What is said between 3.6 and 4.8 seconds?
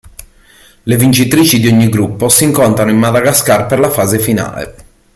per la fase finale.